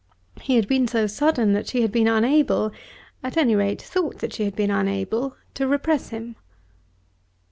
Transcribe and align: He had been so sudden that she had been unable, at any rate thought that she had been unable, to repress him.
He 0.41 0.55
had 0.55 0.67
been 0.67 0.87
so 0.87 1.05
sudden 1.05 1.53
that 1.53 1.67
she 1.67 1.83
had 1.83 1.91
been 1.91 2.07
unable, 2.07 2.71
at 3.23 3.37
any 3.37 3.55
rate 3.55 3.79
thought 3.79 4.17
that 4.17 4.33
she 4.33 4.45
had 4.45 4.55
been 4.55 4.71
unable, 4.71 5.35
to 5.53 5.67
repress 5.67 6.09
him. 6.09 6.37